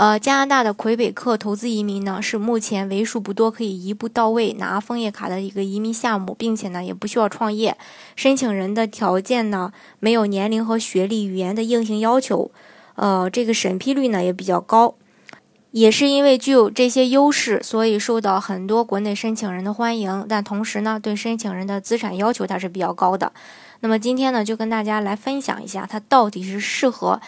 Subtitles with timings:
[0.00, 7.76] 呃，加拿大的魁北克投资移民呢，是目前为数不多可以一步到位拿枫叶卡的一个移民项目，并且呢，也不需要创业。
[8.16, 12.50] 申请人的条件呢，没有年龄和学历、语言的硬性要求。
[12.94, 14.94] 呃，这个审批率呢也比较高，
[15.72, 20.24] 也是因为具有这些优势，所以受到很多国内申请人的欢迎。
[20.26, 23.30] 但同时呢，对申请人的资产要求它是比较高的。
[23.80, 27.20] 那么今天呢，就跟大家来分享一下，它到底是适合。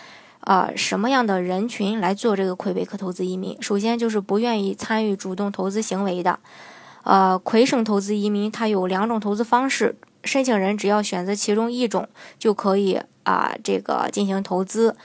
[0.44, 3.56] 呃，什么样的人群来做这个魁北克投资移民？
[3.62, 6.38] 首先就是不愿意参与主动投资行为的。
[7.04, 12.08] 呃，魁省投资移民它有两种投资方式，申请人只要选择其中一种
[12.38, 14.96] 就可以啊，这个进行投资。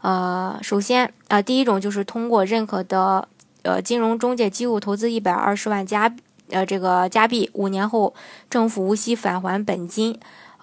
[0.00, 3.28] 呃，首先啊，第一种就是通过认可的
[3.62, 6.14] 呃金融中介机构投资一百二十万加
[6.50, 8.14] 呃这个加币，五年后
[8.48, 10.18] 政府无息返还本金。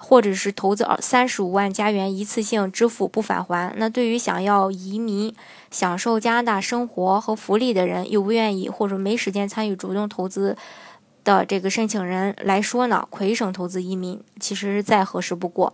[0.06, 3.74] 或者是投资二三十五万加元一次性支付不返还。
[3.78, 5.34] 那对于想要移民、
[5.72, 10.58] 享受加拿大生活和福利的人，又不愿意或者没时间参与主动投资
[11.24, 15.74] 的这个申请人来说呢，魁省投资移民其实是再合适不过。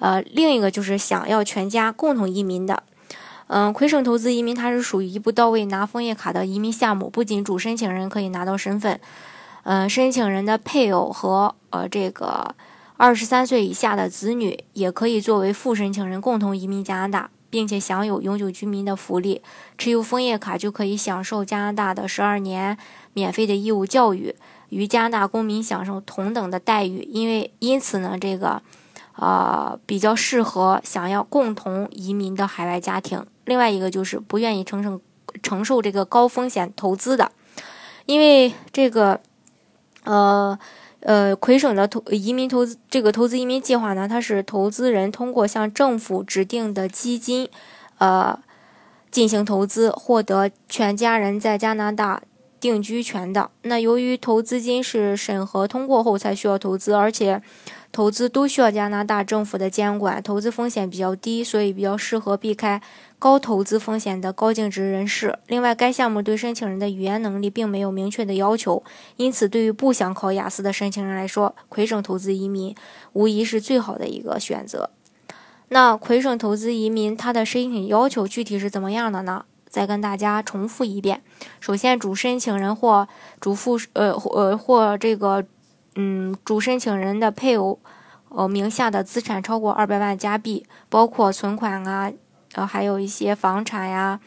[0.00, 2.82] 呃，另一个就是想要全家共同移民的，
[3.46, 8.98] 嗯，魁省投资移民它是属于一步到位拿枫叶卡的移民项目，不仅主申请人可以拿到身份，
[9.62, 12.52] 嗯，申请人的配偶和呃这个。
[13.00, 19.40] 二十三岁以下的子女也可以作为副申请人共同移民加拿大，并且享有永久居民的福利。
[19.78, 22.76] 持有枫叶卡就可以享受加拿大的十二年
[23.14, 24.34] 免费的义务教育，
[24.68, 27.08] 与加拿大公民享受同等的待遇。
[27.10, 28.60] 因为因此呢，这个
[29.16, 33.24] 呃比较适合想要共同移民的海外家庭。
[33.46, 35.00] 另外一个就是不愿意承受
[35.42, 37.32] 承受这个高风险投资的，
[38.04, 39.22] 因为这个
[40.04, 40.58] 呃。
[41.00, 47.48] 呃，魁省的投移民投资这个投资移民计划呢，它是投资人通过向政府指定的基金，
[47.98, 48.38] 呃，
[49.10, 52.22] 进行投资，获得全家人在加拿大
[52.58, 53.50] 定居权的。
[53.62, 57.42] 那由于投资金是审核通过后才需要投资，而且。
[57.92, 62.80] 投资都需要加拿大政府的监管，投资风险比较低，所以比较适合避开
[63.18, 65.36] 高投资风险的高净值人士。
[65.48, 68.82] 另外，该项目对申请人的语言能力并没有明确的要求，
[69.16, 72.74] 因此对于不想考雅思的申请人来说，魁省投资移民
[73.12, 74.90] 无疑是最好的一个选择。
[75.70, 79.44] 那魁省投资移民它的申请要求具体是怎么样的呢？
[79.68, 81.22] 再跟大家重复一遍：
[81.58, 83.08] 首先，主申请人或
[83.40, 85.44] 主副呃呃或这个。
[85.96, 87.80] 嗯，主申请人的配偶，
[88.28, 92.12] 呃，名下的资产超过二百万加币，包括存款啊，
[92.52, 94.20] 呃，还有一些房产呀，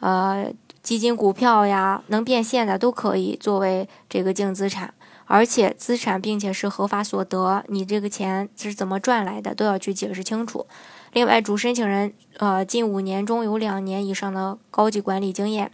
[0.00, 0.52] 呃，
[0.82, 4.92] 基金、股票呀，能变现的都可以作为这个净资产，
[5.26, 10.66] 而且资产并且是合法所得，你这个钱是怎么赚来的，都要去解释清楚。
[11.12, 15.70] 另外，主申请人，呃，近五年中有两年以上的高级管理经验，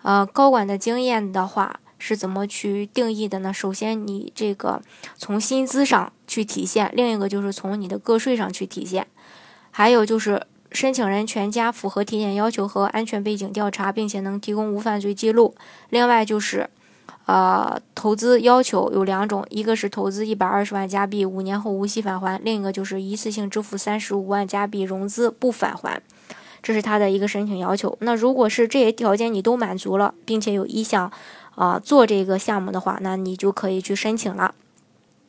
[0.00, 1.78] 呃，高管的经验的话。
[2.04, 3.52] 是怎么去定义的呢？
[3.52, 4.82] 首先，你这个
[5.16, 9.04] 从薪资上去体现；另一个就是从你的个税上去体现；
[9.70, 15.54] 还有就是申请人全家符合体检要求和安全背景调查，并且能提供无犯罪记录。
[15.90, 16.68] 另外就是，
[17.26, 26.02] 呃，投资要求有两种，一个是投资一百二十万加币，五年后无息返还；另一个就是一次性支付三十五万加币融资不返还。
[26.60, 27.96] 这是他的一个申请要求。
[28.00, 31.12] 那如果是这些条件你都满足了，并且有意向。
[31.54, 34.54] 啊，做这个项目的话，那你就可以去申请了。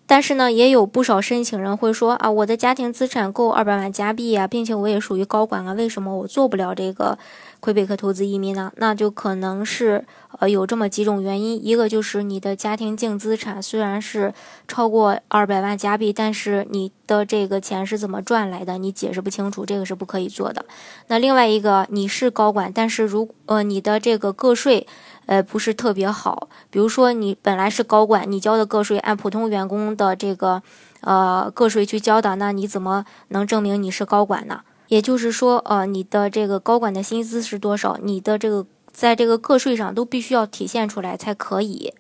[0.06, 7.18] 但是呢，也有不少申请人会说啊，我的家庭资产够二百万加币啊，并且我也属于高管啊，为什么我做不了这个
[7.62, 8.72] 魁北克投资移民呢？
[8.76, 10.06] 那就可能是
[10.40, 14.34] 呃有这么几种原因，一个就是你的家庭净资产虽然是
[14.68, 20.66] 超过二百万加币，但是你的这个钱是怎么赚来的，你解释不清楚，这个是不可以做的。
[21.08, 24.86] 那另外一个，你是高管，但是如呃你的这个个税。
[25.26, 26.50] 呃，不是特别好。
[26.70, 30.62] 比如说，你本来是高管，你交的个税按普通员工的这个
[31.02, 34.62] 呃个税去交的，那你怎么能证明你是高管呢？
[34.90, 41.94] 也就是说，呃，你的这个高管的薪资是多少，你的这个在这个个税上都必须要体现出来才可以。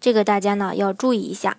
[0.00, 1.58] 这个大家呢要注意一下。